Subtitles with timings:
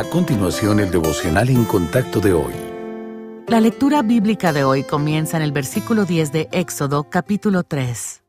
[0.00, 2.54] A continuación, el devocional en contacto de hoy.
[3.46, 8.22] La lectura bíblica de hoy comienza en el versículo 10 de Éxodo capítulo 3.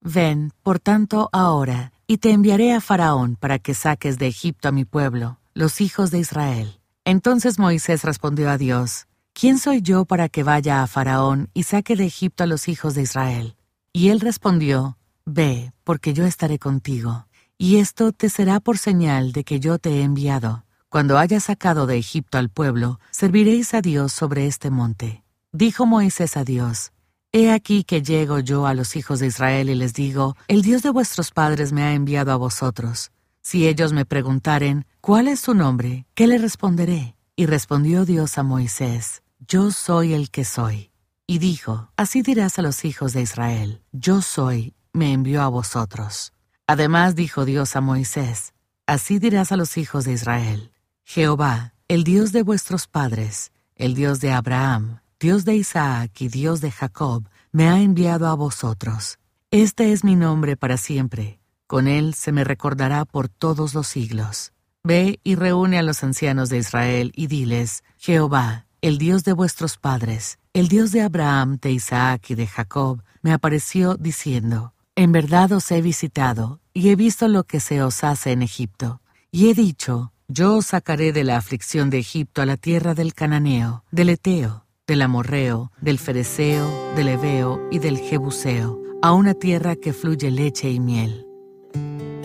[0.00, 4.72] Ven, por tanto, ahora, y te enviaré a Faraón para que saques de Egipto a
[4.72, 6.80] mi pueblo, los hijos de Israel.
[7.04, 11.94] Entonces Moisés respondió a Dios, ¿quién soy yo para que vaya a Faraón y saque
[11.94, 13.54] de Egipto a los hijos de Israel?
[13.92, 17.28] Y él respondió, Ve, porque yo estaré contigo,
[17.58, 20.64] y esto te será por señal de que yo te he enviado.
[20.92, 25.24] Cuando hayas sacado de Egipto al pueblo, serviréis a Dios sobre este monte.
[25.50, 26.92] Dijo Moisés a Dios,
[27.32, 30.82] He aquí que llego yo a los hijos de Israel y les digo, El Dios
[30.82, 33.10] de vuestros padres me ha enviado a vosotros.
[33.40, 36.04] Si ellos me preguntaren, ¿cuál es su nombre?
[36.14, 37.16] ¿Qué le responderé?
[37.36, 40.90] Y respondió Dios a Moisés, Yo soy el que soy.
[41.26, 46.34] Y dijo, Así dirás a los hijos de Israel, Yo soy, me envió a vosotros.
[46.66, 48.52] Además dijo Dios a Moisés,
[48.86, 50.72] Así dirás a los hijos de Israel,
[51.04, 56.60] Jehová, el Dios de vuestros padres, el Dios de Abraham, Dios de Isaac y Dios
[56.60, 59.18] de Jacob, me ha enviado a vosotros.
[59.50, 61.38] Este es mi nombre para siempre.
[61.66, 64.52] Con él se me recordará por todos los siglos.
[64.84, 69.78] Ve y reúne a los ancianos de Israel y diles, Jehová, el Dios de vuestros
[69.78, 75.52] padres, el Dios de Abraham, de Isaac y de Jacob, me apareció diciendo, En verdad
[75.52, 79.54] os he visitado, y he visto lo que se os hace en Egipto, y he
[79.54, 84.08] dicho, yo os sacaré de la aflicción de Egipto a la tierra del Cananeo, del
[84.08, 90.30] Eteo, del Amorreo, del Fereceo, del Ebeo y del Jebuseo, a una tierra que fluye
[90.30, 91.26] leche y miel.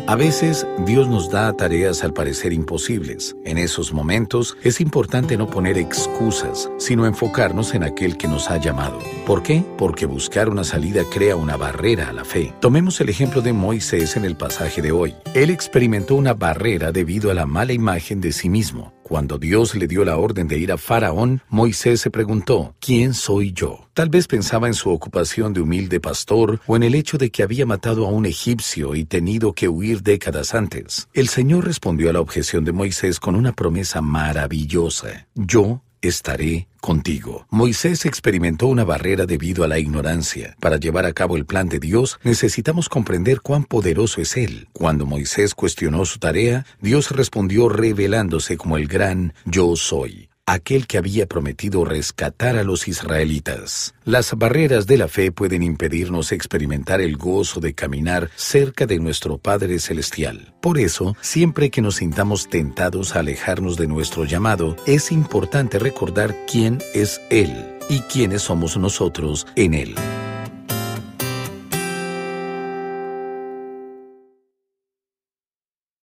[0.10, 3.36] A veces Dios nos da tareas al parecer imposibles.
[3.44, 8.56] En esos momentos es importante no poner excusas, sino enfocarnos en aquel que nos ha
[8.56, 9.00] llamado.
[9.26, 9.66] ¿Por qué?
[9.78, 12.54] Porque buscar una salida crea una barrera a la fe.
[12.62, 15.14] Tomemos el ejemplo de Moisés en el pasaje de hoy.
[15.34, 18.94] Él experimentó una barrera debido a la mala imagen de sí mismo.
[19.08, 23.54] Cuando Dios le dio la orden de ir a Faraón, Moisés se preguntó, ¿quién soy
[23.54, 23.88] yo?
[23.94, 27.42] Tal vez pensaba en su ocupación de humilde pastor o en el hecho de que
[27.42, 31.08] había matado a un egipcio y tenido que huir décadas antes.
[31.14, 35.26] El Señor respondió a la objeción de Moisés con una promesa maravillosa.
[35.36, 37.46] Yo estaré contigo.
[37.50, 40.56] Moisés experimentó una barrera debido a la ignorancia.
[40.60, 44.68] Para llevar a cabo el plan de Dios, necesitamos comprender cuán poderoso es Él.
[44.74, 50.98] Cuando Moisés cuestionó su tarea, Dios respondió revelándose como el gran yo soy aquel que
[50.98, 53.94] había prometido rescatar a los israelitas.
[54.06, 59.38] Las barreras de la fe pueden impedirnos experimentar el gozo de caminar cerca de nuestro
[59.38, 60.56] Padre Celestial.
[60.62, 66.36] Por eso, siempre que nos sintamos tentados a alejarnos de nuestro llamado, es importante recordar
[66.50, 67.54] quién es Él
[67.90, 69.96] y quiénes somos nosotros en Él.